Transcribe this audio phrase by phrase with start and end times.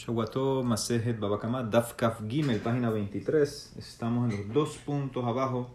[0.00, 3.74] Shawato Masejet Babakama, Daf Kaf Gimel, página 23.
[3.78, 5.68] Estamos en los dos puntos abajo.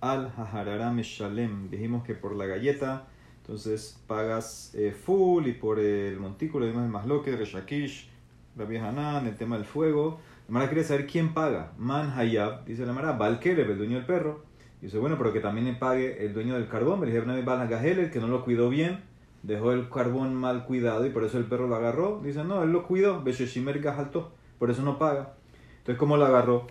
[0.00, 1.68] Al Haharara Meshalem.
[1.68, 3.06] Dijimos que por la galleta,
[3.42, 8.08] entonces pagas eh, full y por el montículo, además el Masloque, Reshakish,
[8.56, 10.20] Rabbi Hanan, el tema del fuego.
[10.48, 11.72] La Mara quiere saber quién paga.
[11.76, 14.42] Man Hayab, dice la Mara, Balkereb, el dueño del perro.
[14.80, 17.00] Dice, bueno, pero que también le pague el dueño del carbón.
[17.00, 21.24] Me dijeron, el que no lo cuidó bien dejó el carbón mal cuidado y por
[21.24, 22.20] eso el perro lo agarró.
[22.22, 25.34] Dice, no, él lo cuidó, Gajaltó, por eso no paga.
[25.78, 26.66] Entonces, ¿cómo lo agarró?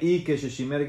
[0.00, 0.88] Y que Sheshimer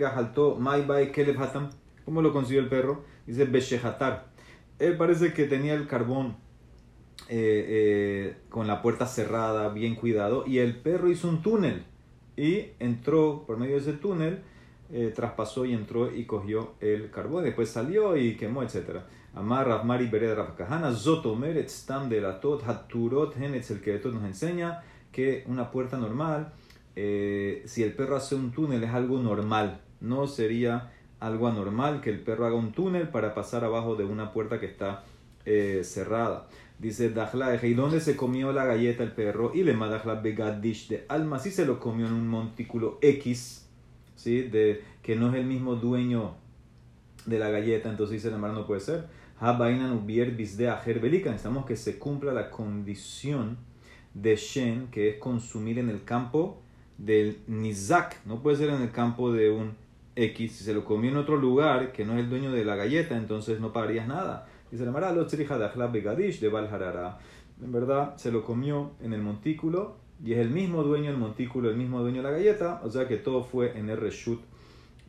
[0.60, 1.70] Mai Bai Kelev Hatam.
[2.04, 3.04] ¿Cómo lo consiguió el perro?
[3.26, 4.32] Dice Beshehatar.
[4.80, 6.36] Él parece que tenía el carbón
[7.30, 11.86] eh, eh, con la puerta cerrada, bien cuidado, y el perro hizo un túnel
[12.36, 14.42] y entró por medio de ese túnel,
[14.92, 19.08] eh, traspasó y entró y cogió el carbón, después salió y quemó, etcétera.
[19.34, 24.84] Amar Rahmari Bered Kahana, Zotomer Stam de la Tot, Haturot Henetz, el que nos enseña
[25.12, 26.52] que una puerta normal,
[26.96, 29.80] eh, si el perro hace un túnel, es algo normal.
[30.02, 34.34] No sería algo anormal que el perro haga un túnel para pasar abajo de una
[34.34, 35.04] puerta que está
[35.46, 36.48] eh, cerrada.
[36.80, 39.52] Dice Dajla, ¿y dónde se comió la galleta el perro?
[39.54, 43.68] Y le Dajla Begadish de Alma, si se lo comió en un montículo X,
[44.16, 44.42] ¿sí?
[44.42, 46.34] de, que no es el mismo dueño
[47.26, 49.06] de la galleta, entonces dice la no puede ser.
[51.32, 53.58] Necesitamos que se cumpla la condición
[54.14, 56.62] de Shen, que es consumir en el campo
[57.00, 58.24] del Nizak.
[58.28, 59.72] No puede ser en el campo de un
[60.16, 60.52] X.
[60.52, 63.18] Si se lo comió en otro lugar, que no es el dueño de la galleta,
[63.18, 64.48] entonces no pagarías nada.
[64.70, 67.18] Dice la Mara, Begadish de Valharara.
[67.64, 71.72] En verdad, se lo comió en el montículo y es el mismo dueño del montículo,
[71.72, 72.80] el mismo dueño de la galleta.
[72.84, 74.40] O sea que todo fue en el reshut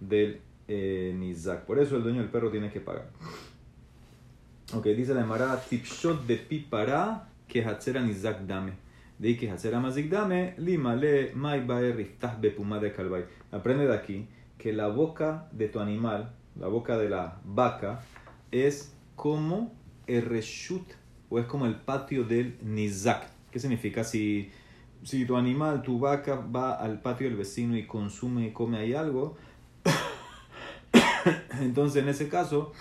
[0.01, 1.67] del eh, Nizak.
[1.67, 3.11] Por eso el dueño del perro tiene que pagar.
[4.71, 8.73] Ok, dice la Emara, tipshot de pipara que hatzera nizak dame.
[9.19, 13.25] De que hatzera mazik dame, limale mai bae riftah bepuma de kalbay.
[13.51, 18.01] Aprende de aquí que la boca de tu animal, la boca de la vaca,
[18.51, 19.75] es como
[20.07, 20.87] el reshut
[21.29, 23.27] o es como el patio del nizak.
[23.51, 24.05] ¿Qué significa?
[24.05, 24.51] Si,
[25.03, 28.95] si tu animal, tu vaca, va al patio del vecino y consume y come ahí
[28.95, 29.37] algo,
[31.61, 32.73] entonces en ese caso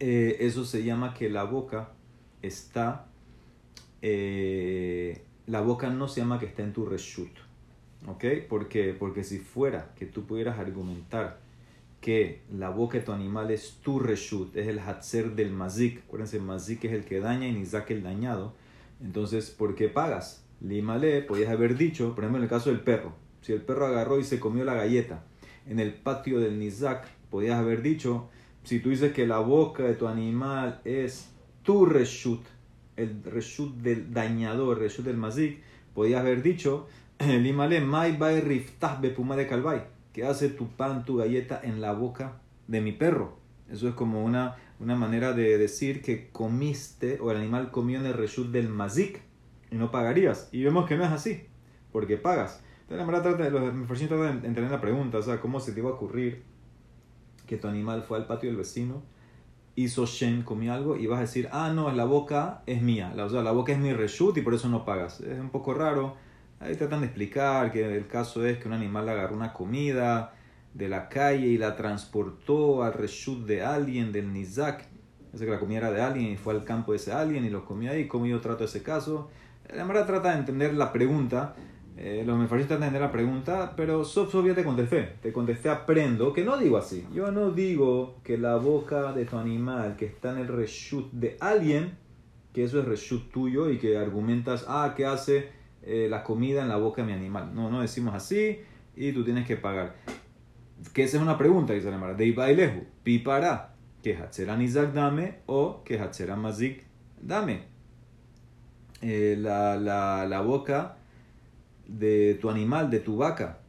[0.00, 1.90] eh, eso se llama que la boca
[2.42, 3.06] está,
[4.00, 7.30] eh, la boca no se llama que está en tu reshut,
[8.06, 8.24] ¿ok?
[8.48, 11.40] ¿Por Porque si fuera que tú pudieras argumentar
[12.00, 16.40] que la boca de tu animal es tu reshut, es el hatzer del mazik, acuérdense,
[16.40, 18.54] mazik es el que daña y nizak el dañado,
[19.02, 20.44] entonces, ¿por qué pagas?
[20.60, 24.18] Limale, podías haber dicho, por ejemplo, en el caso del perro, si el perro agarró
[24.18, 25.24] y se comió la galleta
[25.66, 28.28] en el patio del nizak, podías haber dicho,
[28.64, 31.30] si tú dices que la boca de tu animal es
[31.62, 32.42] tu reshut,
[32.96, 35.60] el reshut del dañador, el reshut del mazik,
[35.94, 36.86] podías haber dicho,
[37.18, 41.92] limale mai bai riftah bepuma de kalbai, que hace tu pan, tu galleta en la
[41.92, 43.36] boca de mi perro.
[43.70, 48.06] Eso es como una, una manera de decir que comiste o el animal comió en
[48.06, 49.20] el reshut del mazik
[49.70, 50.48] y no pagarías.
[50.52, 51.46] Y vemos que no es así,
[51.90, 52.62] porque pagas.
[52.82, 55.80] Entonces, la verdad, trata los trata de entender la pregunta, o sea, cómo se te
[55.80, 56.42] iba a ocurrir
[57.52, 59.02] que tu animal fue al patio del vecino,
[59.76, 63.26] hizo Shen, comió algo, y vas a decir, ah, no, la boca es mía, la,
[63.26, 65.20] o sea, la boca es mi reshut y por eso no pagas.
[65.20, 66.16] Es un poco raro.
[66.60, 70.32] Ahí tratan de explicar que el caso es que un animal agarró una comida
[70.72, 74.86] de la calle y la transportó al reshut de alguien, del Nizak.
[75.34, 77.50] Es que la comida era de alguien y fue al campo de ese alguien y
[77.50, 78.08] lo comió ahí.
[78.08, 79.28] ¿Cómo yo trato ese caso?
[79.74, 81.54] La verdad trata de entender la pregunta
[81.96, 85.14] eh, los mefaristas entender la pregunta, pero Sof te contesté.
[85.20, 87.06] Te contesté aprendo, que no digo así.
[87.12, 91.36] Yo no digo que la boca de tu animal que está en el reshut de
[91.40, 91.96] alguien,
[92.54, 95.50] que eso es reshut tuyo y que argumentas, ah, que hace
[95.82, 97.54] eh, la comida en la boca de mi animal.
[97.54, 98.60] No, no decimos así
[98.96, 99.96] y tú tienes que pagar.
[100.94, 102.14] Que esa es una pregunta, dice la Mara.
[102.14, 106.84] De Ibailehu, pipará, que Hatzera Nizak dame o que Hatzera Mazik
[107.20, 107.70] dame.
[109.02, 110.96] Eh, la, la, la boca
[111.86, 113.60] de tu animal, de tu vaca,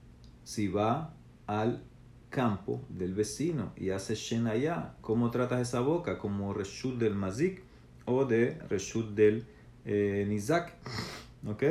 [0.44, 1.14] si va
[1.48, 1.84] al
[2.30, 6.18] campo del vecino y hace shen allá, ¿cómo tratas esa boca?
[6.18, 7.64] ¿Como reshut del mazik
[8.06, 9.46] o de reshut del
[9.86, 10.74] eh, nizak?
[11.46, 11.64] ¿Ok?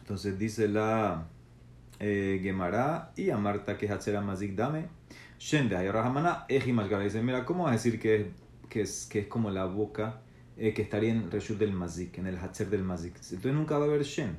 [0.00, 1.26] Entonces dice la
[1.98, 4.86] eh, Gemara y a Marta que Hatzera Mazik dame.
[5.38, 5.76] Shen de
[7.02, 8.30] Dice, mira, ¿cómo vas a decir que,
[8.68, 10.20] que, es, que es como la boca
[10.58, 13.14] eh, que estaría en Reshut del Mazik, en el Hatzer del Mazik.
[13.16, 14.36] Entonces nunca va a haber Shen.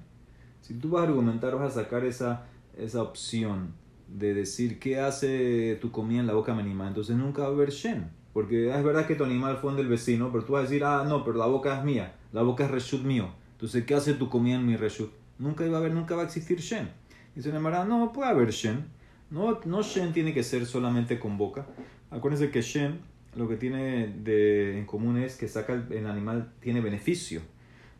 [0.62, 2.46] Si tú vas a argumentar, vas a sacar esa,
[2.78, 3.74] esa opción
[4.08, 7.48] de decir qué hace tu comida en la boca de mi animal, entonces nunca va
[7.48, 8.20] a haber Shen.
[8.34, 11.04] Porque es verdad que tu animal fue del vecino, pero tú vas a decir, ah,
[11.08, 12.14] no, pero la boca es mía.
[12.32, 13.30] La boca es reshut mío.
[13.54, 15.12] Entonces, ¿qué hace tu comida en mi reshut?
[15.40, 16.90] Nunca iba a haber, nunca va a existir Shen.
[17.36, 18.86] Dice Nemara, no, puede haber Shen.
[19.32, 21.66] No, no Shen tiene que ser solamente con boca.
[22.12, 23.00] Acuérdense que Shen
[23.36, 27.42] lo que tiene de, en común es que saca el, animal, tiene beneficio.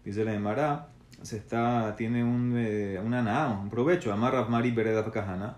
[0.04, 0.90] Dice la Nemara,
[1.22, 4.12] se está, tiene un, eh, una un provecho.
[4.12, 5.58] Amarra Mari Bereda Kahana.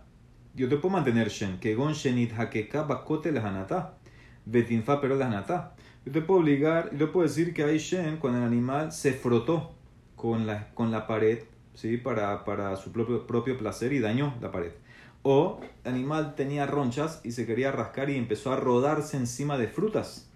[0.54, 3.98] Yo te puedo mantener Shen, que gon Shenit Hakeka Bakote la Hanata.
[4.46, 5.76] Betinfa pero la Hanata.
[6.06, 9.76] Yo te puedo obligar, yo puedo decir que hay Shen cuando el animal se frotó
[10.16, 11.98] con la, con la pared ¿sí?
[11.98, 14.72] para, para su propio, propio placer y dañó la pared.
[15.24, 19.68] O el animal tenía ronchas y se quería rascar y empezó a rodarse encima de
[19.68, 20.30] frutas.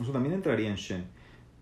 [0.00, 1.04] Eso también entraría en Shen.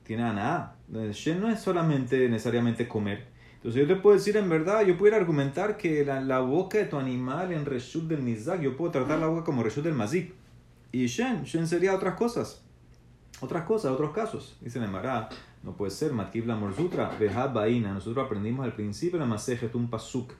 [0.04, 0.76] Tiene nada.
[1.12, 3.26] Shen no es solamente necesariamente comer.
[3.56, 6.84] Entonces yo te puedo decir en verdad, yo puedo argumentar que la, la, boca de
[6.84, 10.32] tu animal en Reshut del Nizak, yo puedo tratar la boca como Reshut del Mazik.
[10.92, 12.62] Y Shen, Shen sería otras cosas.
[13.40, 14.56] Otras cosas, otros casos.
[14.60, 15.28] Dice Nemara,
[15.62, 17.10] no puede ser, Matkib la Morzutra,
[17.52, 17.92] Baina.
[17.92, 20.32] Nosotros aprendimos al principio en la Masejet un pasuk,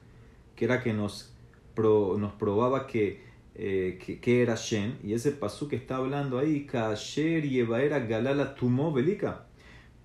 [0.57, 1.33] que era que nos,
[1.83, 3.23] nos probaba que,
[3.55, 4.99] eh, que, era Shen.
[5.03, 9.47] Y ese pasuk que está hablando ahí, Kasher era Galala Tumo Belika.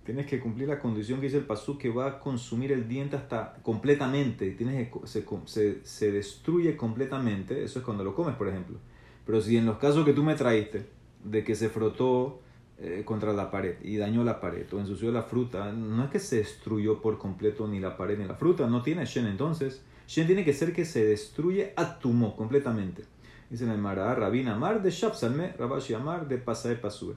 [0.05, 3.15] Tienes que cumplir la condición que dice el pasuk que va a consumir el diente
[3.15, 4.51] hasta completamente.
[4.51, 7.63] Tienes se, se, se destruye completamente.
[7.63, 8.77] Eso es cuando lo comes, por ejemplo.
[9.25, 10.85] Pero si en los casos que tú me traíste,
[11.23, 12.41] de que se frotó
[12.79, 16.19] eh, contra la pared y dañó la pared o ensució la fruta, no es que
[16.19, 19.83] se destruyó por completo ni la pared ni la fruta, no tiene Shen entonces.
[20.07, 23.03] Shen tiene que ser que se destruye atumo completamente.
[23.49, 27.15] Dice en el Mara, Rabina Amar de Shapsalme, Rabashi Amar de Pasae Pasue.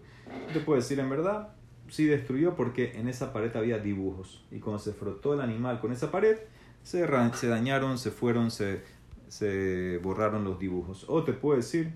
[0.53, 1.55] Te puedo decir en verdad,
[1.89, 4.45] sí destruyó porque en esa pared había dibujos.
[4.51, 6.37] Y cuando se frotó el animal con esa pared,
[6.83, 8.83] se, se dañaron, se fueron, se,
[9.29, 11.07] se borraron los dibujos.
[11.09, 11.93] O te puedo decir,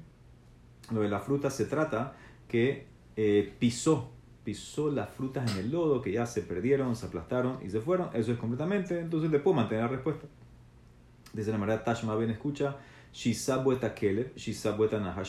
[0.91, 2.17] lo de la fruta se trata
[2.49, 2.87] que
[3.17, 4.11] eh, pisó,
[4.45, 8.09] pisó las frutas en el lodo que ya se perdieron, se aplastaron y se fueron.
[8.15, 10.27] Eso es completamente, entonces le puedo mantener la respuesta.
[11.33, 12.77] Dice la manera Tashma Ben escucha,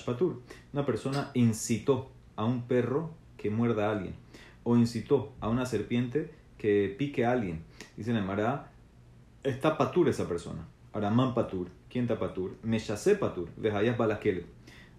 [0.06, 0.42] Patur.
[0.74, 4.16] Una persona incitó a un perro que muerda a alguien
[4.64, 7.64] o incitó a una serpiente que pique a alguien.
[7.98, 8.72] Dice la Mara,
[9.44, 10.68] está patur esa persona.
[10.94, 11.70] Araman patur.
[11.90, 12.58] ¿Quién está patur?
[12.64, 13.50] Meshase patur.
[13.58, 14.46] Vejayas balakeleb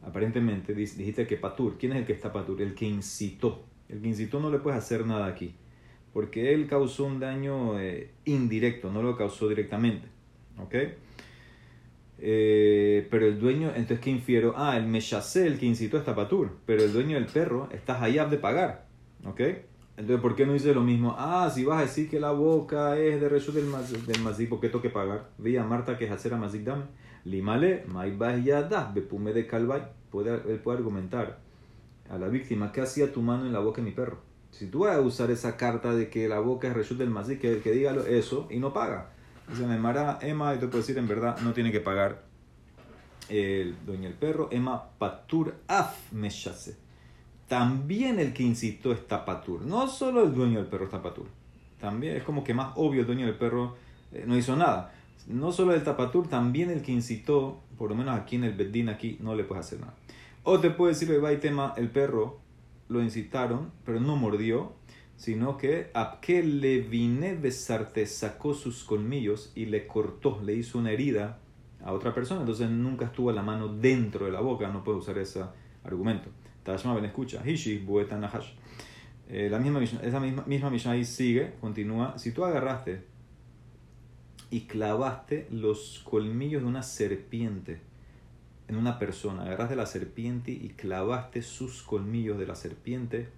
[0.02, 2.60] aparentemente dijiste que Patur, ¿quién es el que está Patur?
[2.60, 3.62] El que incitó.
[3.88, 5.54] El que incitó no le puedes hacer nada aquí,
[6.12, 10.08] porque él causó un daño eh, indirecto, no lo causó directamente.
[10.58, 10.74] ¿Ok?
[12.24, 14.54] Eh, pero el dueño, entonces, ¿qué infiero?
[14.56, 18.30] Ah, el Meshase, el que incitó está Patur, pero el dueño del perro está Hayab
[18.30, 18.86] de pagar.
[19.24, 19.40] ¿Ok?
[19.96, 21.14] Entonces, ¿por qué no dice lo mismo?
[21.18, 23.70] Ah, si vas a decir que la boca es de Reshut del,
[24.06, 25.30] del ¿por qué tengo que pagar?
[25.38, 26.84] Vi a Marta que hacer a Mazik Dame.
[27.24, 27.84] Limale,
[28.44, 29.82] Yada, Bepume de Calvay.
[30.14, 31.38] Él puede argumentar
[32.10, 34.18] a la víctima, ¿qué hacía tu mano en la boca de mi perro?
[34.50, 37.38] Si tú vas a usar esa carta de que la boca es reshut del masí,
[37.38, 39.12] que, que diga eso y no paga.
[39.48, 42.22] Dice Mara, Emma, y te puedo decir en verdad, no tiene que pagar
[43.28, 44.48] el dueño del perro.
[44.50, 46.76] Emma Patur Af Meshase.
[47.48, 49.62] También el que incitó está Patur.
[49.62, 51.26] No solo el dueño del perro está Patur.
[51.80, 53.76] También es como que más obvio el dueño del perro
[54.12, 54.92] eh, no hizo nada
[55.26, 58.88] no solo el tapatur, también el que incitó, por lo menos aquí en el bedín,
[58.88, 59.94] aquí no le puedes hacer nada.
[60.42, 62.40] O te puede decir, va tema, el perro
[62.88, 64.72] lo incitaron, pero no mordió,
[65.22, 70.90] sino que que le vine besarte sacó sus colmillos y le cortó, le hizo una
[70.90, 71.38] herida
[71.80, 75.16] a otra persona, entonces nunca estuvo la mano dentro de la boca, no puede usar
[75.18, 75.44] ese
[75.84, 76.28] argumento.
[76.64, 77.86] Tashma ben escucha, Hishi
[78.18, 78.48] nahash.
[79.28, 82.18] Eh, la misma, esa misma, misma Mishnah sigue, continúa.
[82.18, 83.04] Si tú agarraste
[84.50, 87.78] y clavaste los colmillos de una serpiente
[88.66, 89.42] en una persona.
[89.42, 93.28] Agarraste la serpiente y clavaste sus colmillos de la serpiente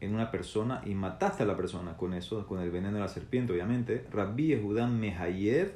[0.00, 3.08] en una persona y mataste a la persona con eso, con el veneno de la
[3.08, 4.06] serpiente, obviamente.
[4.10, 5.72] Rabbi Yehudan Mehayev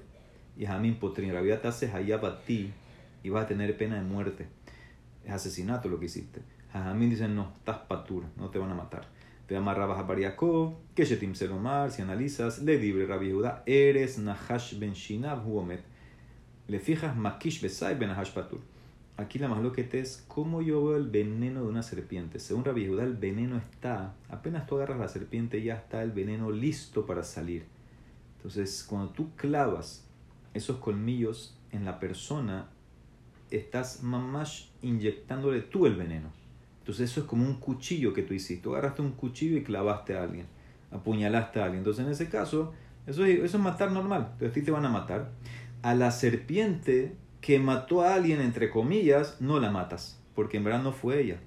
[0.56, 1.32] y Hamim Potrin.
[1.32, 2.72] Rabbi te hace Hayab a ti
[3.22, 4.48] y vas a tener pena de muerte.
[5.24, 6.42] Es asesinato lo que hiciste.
[6.72, 9.06] Jamín dice, no, estás patur, no te van a matar.
[9.46, 14.78] Te amarrabas a Bariakov, que Shetim Selomar, si analizas, le libre Rabbi Yehuda, eres Nahash
[14.78, 15.82] ben Shinab Huomet.
[16.68, 18.60] Le fijas Makish Besai ben Nahash Patur.
[19.16, 22.40] Aquí la más lo que te es cómo yo veo el veneno de una serpiente.
[22.40, 26.50] Según Rabbi Yehuda, el veneno está, apenas tú agarras la serpiente, ya está el veneno
[26.50, 27.64] listo para salir.
[28.36, 30.04] Entonces, cuando tú clavas
[30.54, 32.68] esos colmillos en la persona,
[33.50, 36.30] estás más inyectándole tú el veneno.
[36.80, 38.62] Entonces eso es como un cuchillo que tú hiciste.
[38.62, 40.46] Tú agarraste un cuchillo y clavaste a alguien,
[40.90, 41.78] apuñalaste a alguien.
[41.78, 42.72] Entonces en ese caso,
[43.06, 44.30] eso, eso es matar normal.
[44.32, 45.30] Entonces a ti te van a matar.
[45.82, 50.82] A la serpiente que mató a alguien, entre comillas, no la matas, porque en verdad
[50.82, 51.40] no fue ella.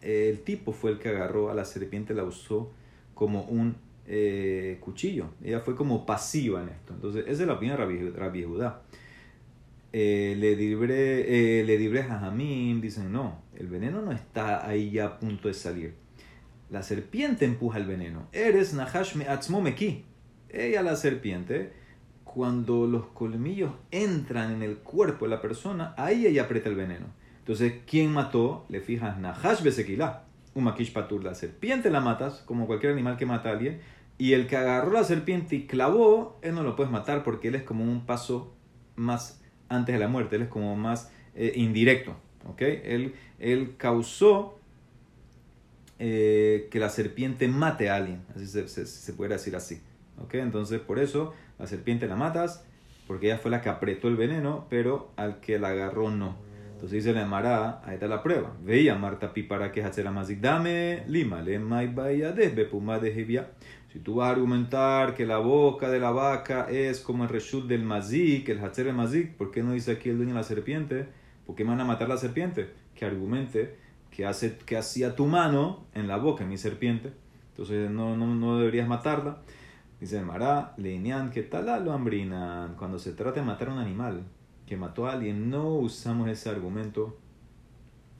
[0.00, 2.70] El tipo fue el que agarró a la serpiente, la usó
[3.12, 3.76] como un
[4.06, 5.30] eh, cuchillo.
[5.42, 6.94] Ella fue como pasiva en esto.
[6.94, 8.82] Entonces, esa es la opinión de Rabbi Judá.
[9.92, 15.18] Eh, le libré, eh, a Jamín, dicen, no, el veneno no está ahí ya a
[15.18, 15.94] punto de salir.
[16.70, 18.28] La serpiente empuja el veneno.
[18.32, 20.04] Eres Nahash me Meki.
[20.48, 21.72] Ella, la serpiente,
[22.36, 27.06] cuando los colmillos entran en el cuerpo de la persona, ahí ella aprieta el veneno.
[27.38, 28.66] Entonces, ¿quién mató?
[28.68, 30.24] Le fijas Nahash Besekila.
[30.54, 31.24] Umakish Patur.
[31.24, 33.80] La serpiente la matas, como cualquier animal que mata a alguien.
[34.18, 37.54] Y el que agarró la serpiente y clavó, él no lo puedes matar porque él
[37.54, 38.54] es como un paso
[38.96, 42.16] más antes de la muerte, él es como más eh, indirecto.
[42.50, 42.82] ¿okay?
[42.84, 44.58] Él, él causó
[45.98, 49.80] eh, que la serpiente mate a alguien, así se, se, puede decir así.
[50.22, 50.40] ¿okay?
[50.40, 52.64] Entonces, por eso la serpiente la matas,
[53.06, 56.36] porque ella fue la que apretó el veneno, pero al que la agarró no.
[56.76, 58.52] Entonces dice la Emara, ahí está la prueba.
[58.62, 60.06] Veía Marta Pi para que hacer
[60.40, 63.46] dame lima le de
[63.90, 67.66] Si tú vas a argumentar que la boca de la vaca es como el reshut
[67.66, 70.42] del mazik, el hacer el mazik, ¿por qué no dice aquí el dueño de la
[70.42, 71.08] serpiente?
[71.46, 72.68] ¿Por qué van a matar la serpiente?
[72.94, 73.76] Que argumente
[74.10, 77.12] que, hace, que hacía tu mano en la boca, mi serpiente.
[77.52, 79.38] Entonces no, no, no deberías matarla.
[80.00, 82.74] Dice Mará, leñan que tal lo hambrinan.
[82.76, 84.24] Cuando se trata de matar a un animal,
[84.66, 87.16] que mató a alguien, no usamos ese argumento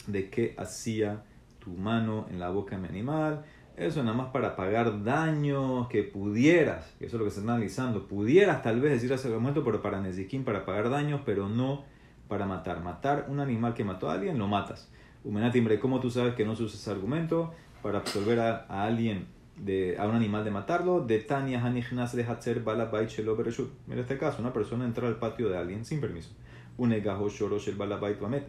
[0.07, 1.25] de que hacía
[1.59, 3.45] tu mano en la boca de mi animal.
[3.77, 8.09] Eso nada más para pagar daños que pudieras, eso es lo que se está analizando,
[8.09, 11.85] pudieras tal vez decir ese argumento, pero para Nezikin, para pagar daños, pero no
[12.27, 12.83] para matar.
[12.83, 14.89] Matar un animal que mató a alguien, lo matas.
[15.25, 17.53] Humenatimbre, ¿cómo tú sabes que no se usa ese argumento
[17.83, 19.27] para absolver a, a alguien
[19.57, 23.71] de, a un animal de matarlo, de Tania Hanichnas de Hatzer Balabait Shelo Bereshut.
[23.87, 26.31] Mira este caso, una persona entra al patio de alguien sin permiso.
[26.77, 28.47] Un egajo Shorosh el Balabait Bamet.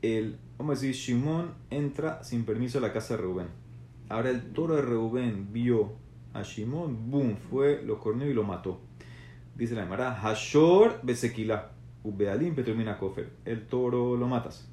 [0.00, 3.48] El, vamos a decir, Shimon entra sin permiso a la casa de Reubén.
[4.08, 5.92] Ahora el toro de Reubén vio
[6.32, 8.80] a Shimon, boom, fue, lo corneó y lo mató.
[9.54, 11.72] Dice la Emara, Hashor Besekila,
[12.04, 13.28] Ubealim Petromina Kofer.
[13.44, 14.68] El toro lo matas.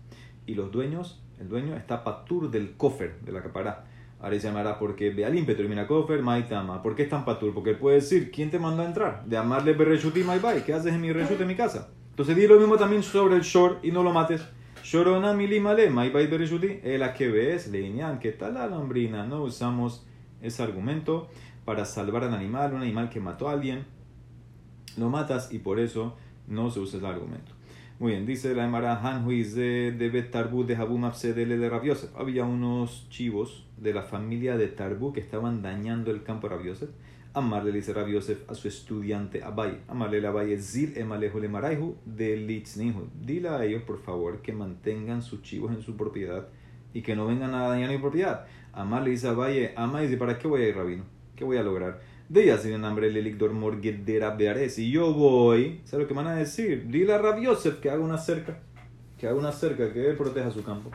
[0.45, 3.88] Y los dueños, el dueño está patur del kofer, de la capará
[4.21, 6.81] Ahora se llamará porque Bealim termina Kofer, Maitama.
[6.81, 7.53] ¿Por qué es tan patur?
[7.53, 9.23] Porque él puede decir, ¿quién te mandó a entrar?
[9.25, 10.65] De amarle Bereshuti Maibai.
[10.65, 11.89] ¿Qué haces en mi reshut en mi casa?
[12.09, 14.45] Entonces di lo mismo también sobre el shor y no lo mates.
[14.83, 16.81] Shorona milimale, Maibai Bereshuti.
[16.83, 19.25] El que ves, leñan, ¿qué tal la lombrina?
[19.25, 20.05] No usamos
[20.41, 21.29] ese argumento
[21.63, 23.85] para salvar al animal, un animal que mató a alguien.
[24.97, 27.53] Lo matas y por eso no se usa el argumento.
[27.99, 32.15] Muy bien, dice la Emara Hanhuiz de, Tarbu de Habum Absedele de Rabiosef.
[32.15, 36.89] Había unos chivos de la familia de Tarbu que estaban dañando el campo de Rabiosef.
[37.33, 39.79] Amarle dice Rabiosef a su estudiante Abaye.
[39.89, 43.09] Amarle la Abaye Zil Emalejo le Maraihu de Litznihu.
[43.21, 46.47] Dile a ellos, por favor, que mantengan sus chivos en su propiedad
[46.93, 48.45] y que no vengan a dañar mi propiedad.
[48.71, 51.03] Amarle dice Abaye, Ama dice, ¿para qué voy a ir, rabino?
[51.35, 51.99] ¿Qué voy a lograr?
[52.29, 54.69] De ella sin nombre el elictor morguedera beare.
[54.69, 56.87] Si yo voy, ¿sabes lo que van a decir?
[56.87, 58.59] Dile a Rabiosef que haga una cerca,
[59.17, 60.91] que haga una cerca, que él proteja su campo.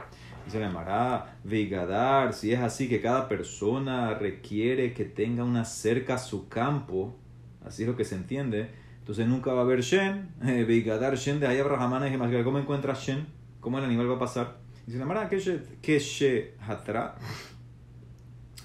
[0.46, 6.14] Y se llamará Veigadar, si es así que cada persona requiere que tenga una cerca
[6.14, 7.16] a su campo,
[7.64, 11.40] así es lo que se entiende, entonces nunca va a haber Shen, eh, Veigadar Shen
[11.40, 13.26] de Hayab Rahamana y ¿cómo encuentras Shen?
[13.60, 14.58] ¿Cómo el animal va a pasar?
[14.86, 17.16] Y se llamará que She Hatra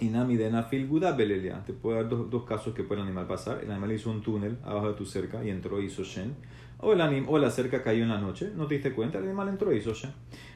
[0.02, 1.62] Inami de Nafil Guda Belelia.
[1.66, 3.60] Te puedo dar dos, dos, casos que puede el animal pasar.
[3.62, 6.36] El animal hizo un túnel abajo de tu cerca y entró y hizo Shen.
[6.80, 9.26] O, el anim, o la cerca cayó en la noche, no te diste cuenta, el
[9.26, 10.12] animal entró y hizo Shen.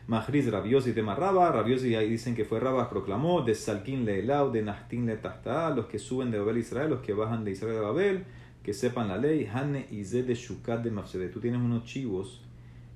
[0.08, 1.52] Mahriz Rabiosi tema Raba.
[1.52, 5.88] Rabiosi ahí dicen que fue Raba, proclamó de Salkin le de Nastin le Tahta, los
[5.88, 8.24] que suben de Babel Israel, los que bajan de Israel de Babel,
[8.64, 9.50] que sepan la ley.
[9.54, 11.28] Hane y Zed de Shukat de Mafsede.
[11.28, 12.42] Tú tienes unos chivos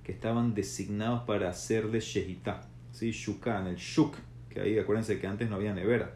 [0.06, 2.62] que estaban designados para hacer de Shehita.
[2.94, 3.12] ¿Sí?
[3.12, 4.16] Shukan, el Shuk,
[4.50, 6.14] que ahí acuérdense que antes no había nevera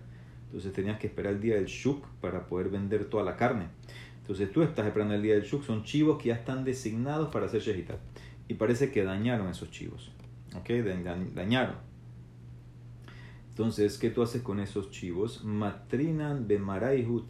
[0.52, 3.68] entonces tenías que esperar el día del Shuk para poder vender toda la carne.
[4.20, 7.46] Entonces tú estás esperando el día del Shuk, son chivos que ya están designados para
[7.46, 8.00] hacer Shehitat.
[8.50, 10.12] Y parece que dañaron esos chivos.
[10.54, 10.70] ¿Ok?
[11.34, 11.76] Dañaron.
[13.48, 15.46] Entonces, ¿qué tú haces con esos chivos?
[15.46, 17.26] Matrinan bemaraihu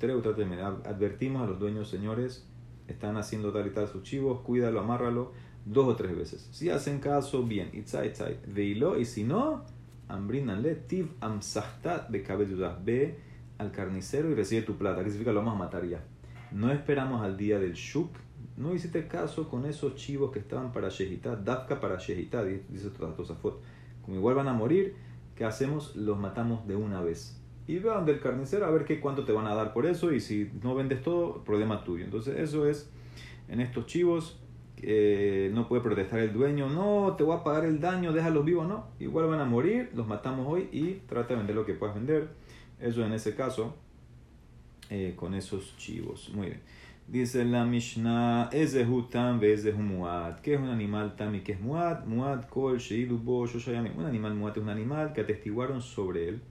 [0.84, 2.48] Advertimos a los dueños, señores,
[2.88, 5.32] están haciendo tal y tal sus chivos, cuídalo, amárralo
[5.66, 6.50] dos o tres veces.
[6.52, 7.70] Si hacen caso, bien.
[7.72, 8.40] Itzai, itzai.
[8.48, 9.64] Veilo, y si no,
[10.12, 12.78] Ambrinanle tiv amsahta de cabelluda.
[12.84, 13.18] Ve
[13.58, 15.04] al carnicero y recibe tu plata.
[15.04, 15.32] ¿Qué significa?
[15.32, 16.04] Lo vamos a matar ya.
[16.52, 18.10] No esperamos al día del shuk.
[18.58, 21.38] No hiciste caso con esos chivos que estaban para Shehitá.
[21.38, 23.62] Dafka para Shehitá, dice Tosafot.
[24.02, 24.96] Como igual van a morir,
[25.36, 25.96] ¿qué hacemos?
[25.96, 27.40] Los matamos de una vez.
[27.68, 30.12] Y vean del carnicero a ver qué cuánto te van a dar por eso.
[30.12, 32.04] Y si no vendes todo, problema tuyo.
[32.04, 32.92] Entonces, eso es
[33.48, 34.41] en estos chivos
[34.78, 38.68] eh, no puede protestar el dueño, no, te voy a pagar el daño, déjalos vivos,
[38.68, 41.96] no, igual van a morir, los matamos hoy y trata de vender lo que puedas
[41.96, 42.30] vender.
[42.80, 43.76] Eso en ese caso
[44.90, 46.32] eh, con esos chivos.
[46.34, 46.60] Muy bien.
[47.08, 48.50] Dice la Mishnah,
[48.90, 50.40] Hutam, es de Muad.
[50.40, 52.06] ¿Qué es un animal tam y qué es Muad?
[52.06, 56.42] Muad, Kol, Sheidu, Bo, Un animal Muad es un animal que atestiguaron sobre él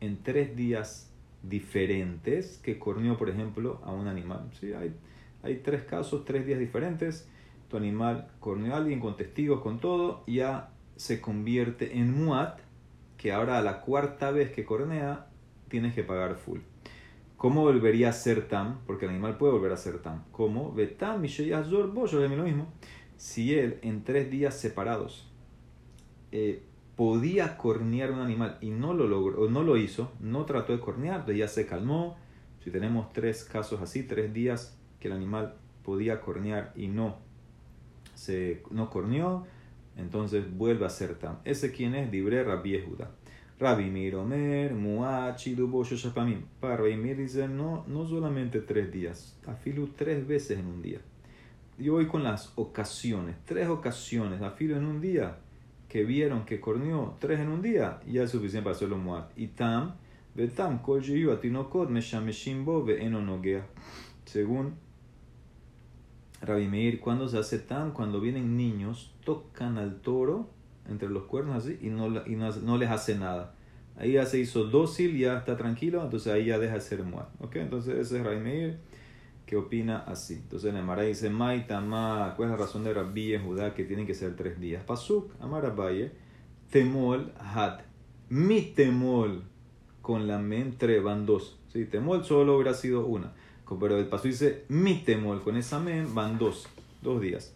[0.00, 4.50] en tres días diferentes que corneó, por ejemplo, a un animal.
[4.58, 4.72] ¿Sí?
[4.72, 4.94] Hay,
[5.42, 7.28] hay tres casos, tres días diferentes.
[7.70, 12.54] Tu animal corneó a alguien con testigos, con todo, ya se convierte en Muad,
[13.16, 15.28] que ahora la cuarta vez que cornea
[15.68, 16.58] tienes que pagar full.
[17.36, 18.80] ¿Cómo volvería a ser tam?
[18.86, 20.24] Porque el animal puede volver a ser tam.
[20.32, 20.72] ¿Cómo?
[20.72, 22.66] Betam, Mishayazor, Boyo, es lo mismo.
[23.16, 25.30] Si él en tres días separados
[26.32, 26.64] eh,
[26.96, 31.20] podía cornear un animal y no lo logró, no lo hizo, no trató de cornear,
[31.20, 32.18] entonces ya se calmó.
[32.64, 37.29] Si tenemos tres casos así, tres días que el animal podía cornear y no
[38.20, 39.46] se no corneó,
[39.96, 41.38] entonces vuelve a ser tam.
[41.44, 43.10] Ese quien es Dibre Rabbi Yehuda.
[43.58, 46.42] Rabbi Miromer, Muachi, Dubo, Shoshapamim.
[46.60, 51.00] Para Rabbi Mir dice, no, no solamente tres días, afilu tres veces en un día.
[51.78, 55.38] Yo voy con las ocasiones, tres ocasiones, afilo en un día,
[55.88, 59.30] que vieron que corneó tres en un día, ya es suficiente para hacerlo muat.
[59.34, 59.94] Y tam,
[60.34, 63.66] betam, kol atinokot, meshameshimbo, nogea.
[64.26, 64.74] Según
[66.42, 70.50] Rabbi Meir, cuando se hace tam, cuando vienen niños, tocan al toro
[70.88, 73.54] entre los cuernos así y no, y no, les hace nada.
[73.96, 77.32] Ahí ya se hizo dócil, ya está tranquilo, entonces ahí ya deja de ser muerto.
[77.40, 77.56] ¿Ok?
[77.56, 78.78] Entonces ese es Raimir
[79.44, 80.34] que opina así.
[80.34, 84.14] Entonces Nemara dice, Maitama, ¿cuál es la razón de Rabbi en Judá que tienen que
[84.14, 84.84] ser tres días?
[84.84, 86.12] Pasuk, Amarabaye,
[86.70, 87.80] temol had.
[88.28, 89.42] Mi temol
[90.00, 91.58] con la mentre van dos.
[91.72, 91.84] ¿sí?
[91.84, 93.32] Temol solo hubiera sido una.
[93.78, 96.68] Pero el paso dice mi temol, con esa men van dos,
[97.02, 97.54] dos días.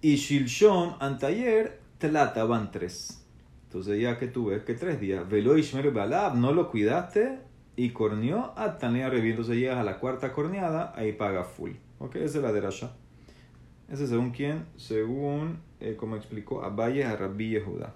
[0.00, 3.22] Y Shilshom, antayer, Tlata van tres.
[3.64, 5.54] Entonces ya que tú ves que tres días, Velo
[5.92, 7.38] Balab, no lo cuidaste
[7.76, 9.42] y corneó, Atanea reviento.
[9.42, 11.72] Entonces llegas a la cuarta corneada, ahí paga full.
[11.98, 12.92] Ok, esa es la de Rasha.
[13.88, 14.66] Ese según quién?
[14.76, 17.94] Según, eh, como explicó, Abaye a Rabbi Yehuda.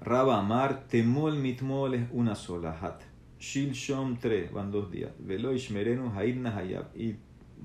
[0.00, 3.15] Raba Amar, Temol Mitmol es una sola, Hat.
[3.38, 5.12] Shilshom tres, van dos días.
[5.18, 6.96] Velo Ishmerenu Haidna Hayab.
[6.96, 7.16] Y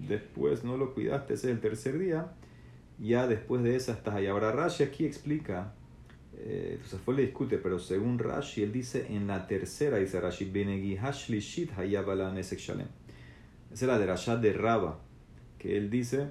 [0.07, 2.33] después no lo cuidaste, ese es el tercer día
[3.01, 4.27] ya después de esa estás ahí.
[4.27, 5.73] Ahora Rashi aquí explica,
[6.37, 10.95] eh, fue le discute, pero según Rashi, él dice en la tercera, dice Rashi, Benegi
[10.95, 12.87] Hashlishit Nesek Shalem.
[13.71, 14.99] Esa es la de Rashad de Raba,
[15.57, 16.29] que él dice,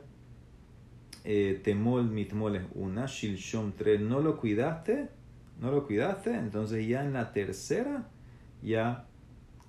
[1.24, 5.08] eh, Temol Mitmol es una, Shilshom 3, no lo cuidaste,
[5.60, 8.08] no lo cuidaste, entonces ya en la tercera,
[8.62, 9.08] ya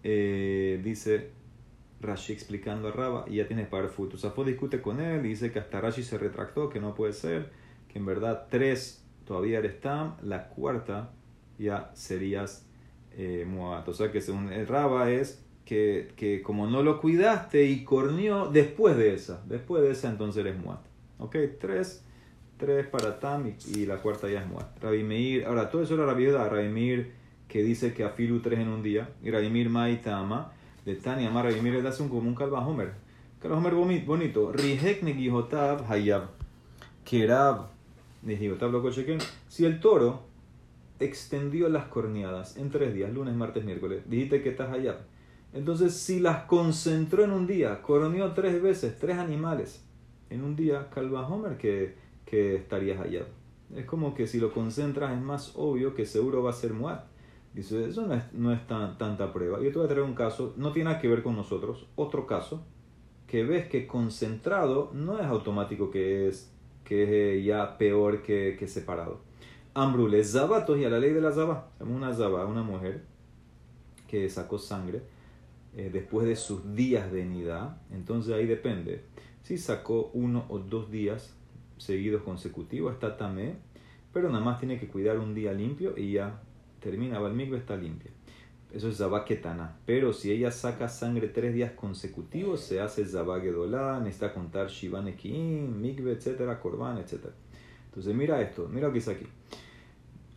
[0.04, 1.32] eh, dice
[2.02, 4.18] Rashi explicando a Raba y ya tienes futuro.
[4.18, 7.52] Safo discute con él y dice que hasta Rashi se retractó, que no puede ser,
[7.88, 11.12] que en verdad tres todavía eres Tam, la cuarta
[11.58, 12.66] ya serías
[13.14, 13.46] eh,
[13.86, 18.50] O sea que según el Raba es que, que, como no lo cuidaste y corneó
[18.50, 20.82] después de esa, después de esa entonces eres Muat.
[21.20, 22.04] Ok, tres,
[22.58, 24.82] tres para Tam y, la cuarta ya es Muat.
[24.82, 27.06] Rabbi ahora todo eso era la viuda, Rabbi
[27.52, 30.54] que dice que afilu tres en un día, y Rabbi Maitama
[30.86, 32.94] de Tania Mara y mire, hace un como un calvajomer.
[33.42, 33.74] Calvajomer
[34.06, 34.54] bonito.
[34.54, 36.30] Rijek negihotab hayab.
[37.04, 37.68] Kerab
[38.22, 39.20] negihotab lo chequen.
[39.50, 40.24] Si el toro
[41.02, 45.00] extendió las corneadas en tres días, lunes, martes, miércoles, dijiste que estás hayab.
[45.54, 49.84] Entonces, si las concentró en un día, corneó tres veces, tres animales
[50.30, 53.26] en un día, calvajomer que, que estarías hayab.
[53.76, 57.11] Es como que si lo concentras es más obvio que seguro va a ser muerto.
[57.54, 59.60] Dice, eso no es, no es tan, tanta prueba.
[59.62, 62.26] Yo te voy a traer un caso, no tiene nada que ver con nosotros, otro
[62.26, 62.64] caso,
[63.28, 66.52] que ves que concentrado no es automático que es,
[66.84, 69.20] que es ya peor que, que separado.
[69.74, 71.70] Ambrule, zabatos y a la ley de la zaba.
[71.80, 73.04] Una zaba, una mujer
[74.08, 75.02] que sacó sangre
[75.76, 77.78] eh, después de sus días de nidad.
[77.92, 79.04] Entonces ahí depende.
[79.44, 81.34] Si sacó uno o dos días
[81.78, 83.56] seguidos consecutivos, está tamé,
[84.12, 86.42] pero nada más tiene que cuidar un día limpio y ya
[86.82, 88.12] termina, Balmigbe está limpia.
[88.74, 89.78] Eso es Zabaketana.
[89.86, 96.14] Pero si ella saca sangre tres días consecutivos, se hace Zabagedolá, necesita contar Shivanekim, Migbe,
[96.14, 97.34] etcétera, Korban, etcétera.
[97.86, 99.28] Entonces mira esto, mira lo que dice aquí.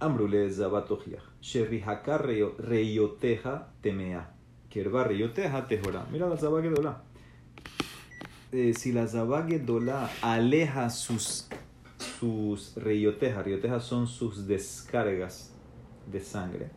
[0.01, 1.23] Ambrule Zabatojiach.
[1.41, 4.35] Sherrihaka reyoteja temea.
[4.69, 6.05] Kerba reyoteja tejora.
[6.11, 7.05] Mira la Zabagedolá.
[8.51, 11.47] Eh, si la Zabagedolá aleja sus,
[12.19, 15.54] sus reyotejas, reyotejas son sus descargas
[16.11, 16.71] de sangre,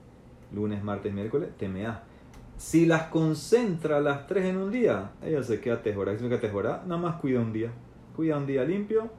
[0.53, 2.03] lunes, martes, miércoles, TMA.
[2.57, 6.11] Si las concentra las tres en un día, ella se queda tejora.
[6.11, 6.83] ¿Qué significa tejora?
[6.87, 7.71] Nada más cuida un día.
[8.15, 9.09] Cuida un día limpio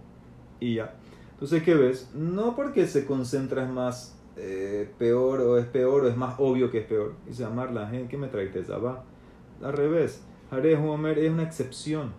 [0.58, 0.94] y ya.
[1.32, 2.10] Entonces, ¿qué ves?
[2.14, 6.78] No porque se concentra más eh, peor o es peor o es más obvio que
[6.78, 7.14] es peor.
[7.26, 9.04] Dice Amar la gente, ¿qué me trae va
[9.62, 12.12] Al revés, Haré Homer es una excepción.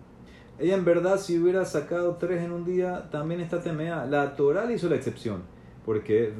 [0.58, 4.04] Ella en verdad si hubiera sacado tres en un día, también está temea.
[4.04, 5.42] La Torah le hizo la excepción.
[5.84, 6.34] Porque.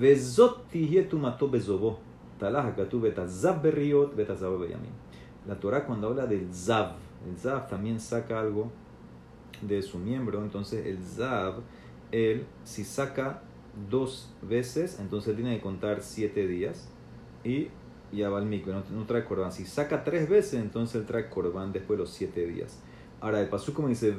[5.46, 6.92] La Torah cuando habla del Zav,
[7.28, 8.70] el Zav también saca algo
[9.62, 10.42] de su miembro.
[10.42, 11.62] Entonces el Zav,
[12.12, 13.42] él si saca
[13.90, 16.88] dos veces, entonces tiene que contar siete días
[17.44, 17.68] y
[18.12, 19.52] ya va al micro, no, trae corbán.
[19.52, 22.80] Si saca tres veces, entonces él trae corbán después de los siete días.
[23.20, 24.10] Ahora el pasú como dice,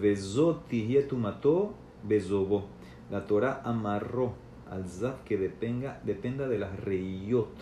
[1.17, 2.65] mató, bezobo.
[3.09, 4.33] La Torah amarró
[4.71, 7.53] al Zav que dependa, dependa de las reyot,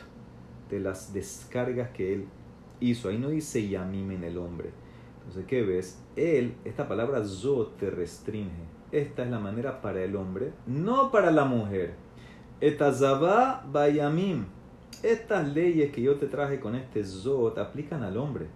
[0.69, 2.25] de las descargas que él
[2.79, 3.09] hizo.
[3.09, 4.69] Ahí no dice yamim en el hombre.
[5.17, 6.01] Entonces, ¿qué ves?
[6.15, 11.29] Él, esta palabra zot te restringe esta es la manera para el hombre, no para
[11.31, 11.93] la mujer.
[12.59, 14.45] Etazabá bayamim.
[15.03, 18.47] Estas leyes que yo te traje con este zot aplican al hombre,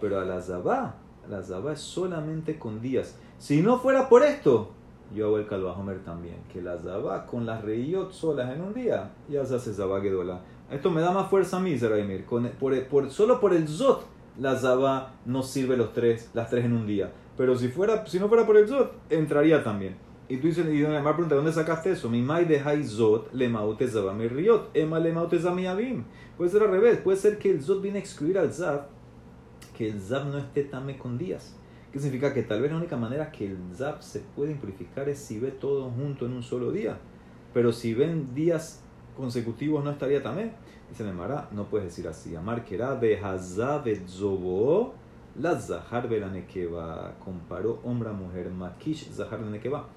[0.00, 0.94] pero a la zabá,
[1.28, 3.18] la zabá es solamente con días.
[3.38, 4.72] Si no fuera por esto,
[5.14, 9.10] yo hago el calvajomer también, que la zabá con las reyot solas en un día,
[9.28, 10.40] ya se hace zabá gedola.
[10.70, 12.24] Esto me da más fuerza a mí, Zeraimir.
[12.24, 14.04] Por, por, solo por el zot,
[14.38, 17.12] la zabá no sirve los tres, las tres en un día.
[17.40, 19.96] Pero si, fuera, si no fuera por el Zot, entraría también.
[20.28, 22.10] Y tú dices, y me pregunta, ¿dónde sacaste eso?
[22.10, 26.04] Mi mai de Zot, le maute mi riot, ema le maute abim.
[26.36, 28.88] Puede ser al revés, puede ser que el Zot viene a excluir al Zav,
[29.74, 31.56] que el Zav no esté tame con días.
[31.92, 32.32] ¿Qué significa?
[32.32, 35.50] Que tal vez la única manera que el Zav se puede impurificar es si ve
[35.50, 36.98] todo junto en un solo día.
[37.52, 38.82] Pero si ven días
[39.16, 40.52] consecutivos no estaría tamé.
[40.88, 42.36] Dice Nemara, no puedes decir así.
[42.36, 44.94] Amar que era de Hazav zobo
[45.36, 48.50] la Zahar Nekeva comparó hombre a mujer.
[48.50, 49.88] Makish Zahar Nekeva.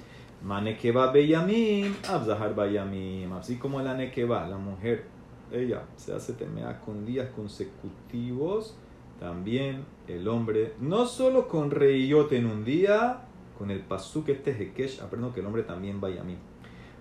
[0.44, 3.32] Manekeva Beyamim, Ab Zahar Bayamim.
[3.34, 5.06] Así como la Nekeva, la mujer,
[5.52, 8.78] ella se hace temea con días consecutivos.
[9.24, 13.22] También el hombre, no solo con reyote en un día,
[13.58, 16.40] con el pasuk este Hekesh, aprendo que el hombre también Bayamim.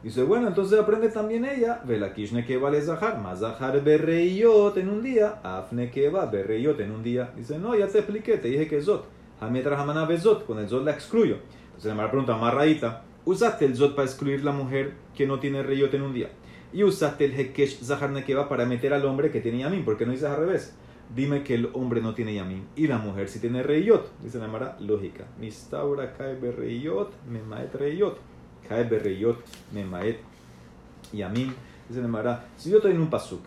[0.05, 5.03] Dice, bueno, entonces aprende también ella, Velakishne que vale Zahar, más Zahar berreyot en un
[5.03, 7.33] día, Afne que va berreyot en un día.
[7.37, 9.05] Dice, no, ya te expliqué, te dije que Zot.
[9.41, 11.39] Hametra Hamana Bezot, con el Zot la excluyo.
[11.71, 15.65] Entonces la pregunta más raíta, usaste el Zot para excluir la mujer que no tiene
[15.65, 16.31] reyot en un día.
[16.73, 20.13] Y usaste el Hekesh Zahar Nekeva para meter al hombre que tiene Yamin, porque no
[20.13, 20.77] dices al revés.
[21.15, 24.11] Dime que el hombre no tiene Yamin y la mujer sí tiene reyot.
[24.23, 25.27] Dice la Mara, lógica.
[25.39, 28.19] Mistaura cae berreyot, me maet reyot.
[28.69, 29.39] Cae Berreyot
[29.73, 30.19] Memaet
[31.13, 31.53] y a mí,
[31.89, 33.41] dice Nemara, si yo estoy en un pasuk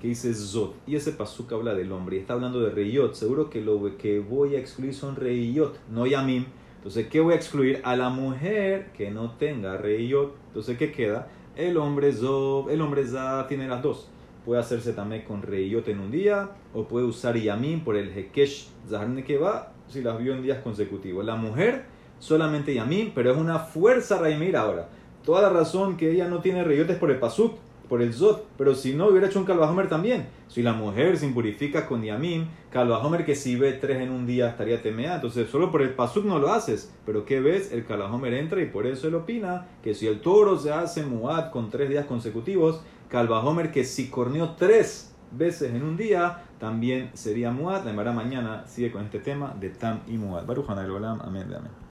[0.00, 3.48] que dice Zot, y ese pasuk habla del hombre y está hablando de Reyot, seguro
[3.48, 6.46] que lo que voy a excluir son Reyot, no Yamim.
[6.78, 7.80] Entonces, ¿qué voy a excluir?
[7.84, 10.34] A la mujer que no tenga Reyot.
[10.48, 11.28] Entonces, ¿qué queda?
[11.54, 14.08] El hombre Zob, el hombre Zah tiene las dos.
[14.44, 18.68] Puede hacerse también con Reyot en un día, o puede usar Yamim por el Hekesh
[18.88, 21.24] Zahar que va, si las vio en días consecutivos.
[21.24, 21.84] La mujer
[22.18, 24.88] solamente Yamim, pero es una fuerza Raimir ahora.
[25.24, 27.56] Toda la razón que ella no tiene reyotes por el pasuk,
[27.88, 30.26] por el zot, pero si no hubiera hecho un calvajomer también.
[30.48, 34.48] Si la mujer se impurifica con Yamim, calvajomer que si ve tres en un día
[34.48, 36.90] estaría temea, entonces solo por el pasuk no lo haces.
[37.04, 37.70] Pero ¿qué ves?
[37.70, 41.50] El calvajomer entra y por eso él opina que si el toro se hace muad
[41.50, 42.80] con tres días consecutivos,
[43.12, 47.84] calvajomer que si corneó tres veces en un día, también sería muad.
[47.84, 50.46] La mañana sigue con este tema de tam y muad.
[50.46, 51.72] Baruch Amén, amén.